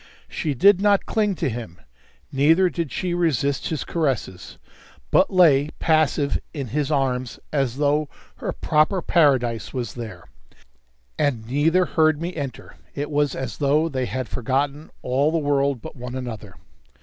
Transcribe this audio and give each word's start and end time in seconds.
She 0.27 0.55
did 0.55 0.81
not 0.81 1.05
cling 1.05 1.35
to 1.35 1.47
him. 1.47 1.79
Neither 2.31 2.71
did 2.71 2.91
she 2.91 3.13
resist 3.13 3.67
his 3.67 3.83
caresses, 3.83 4.57
but 5.11 5.29
lay 5.31 5.69
passive 5.77 6.39
in 6.55 6.69
his 6.69 6.89
arms 6.89 7.39
as 7.53 7.77
though 7.77 8.09
her 8.37 8.51
proper 8.51 9.03
paradise 9.03 9.75
was 9.75 9.93
there. 9.93 10.23
And 11.19 11.45
neither 11.47 11.85
heard 11.85 12.19
me 12.19 12.35
enter; 12.35 12.77
it 12.95 13.11
was 13.11 13.35
as 13.35 13.59
though 13.59 13.89
they 13.89 14.07
had 14.07 14.27
forgotten 14.27 14.89
all 15.03 15.31
the 15.31 15.37
world 15.37 15.83
but 15.83 15.95
one 15.95 16.15
another. 16.15 16.55